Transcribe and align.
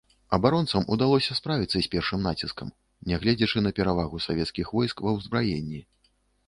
Абаронцам 0.35 0.87
удалося 0.95 1.37
справіцца 1.39 1.73
з 1.81 1.91
першым 1.97 2.25
націскам, 2.29 2.73
нягледзячы 3.13 3.57
на 3.67 3.75
перавагу 3.83 4.17
савецкіх 4.27 4.77
войск 4.81 4.97
ва 5.09 5.19
ўзбраенні. 5.21 5.89